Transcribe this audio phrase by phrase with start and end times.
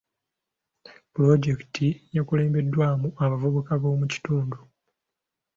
[1.13, 4.57] Pulojekiti yakulembeddwamu abavubuka b'omu kitundu.